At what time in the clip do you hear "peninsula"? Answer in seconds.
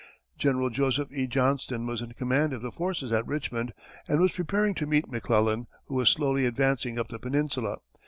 7.19-7.77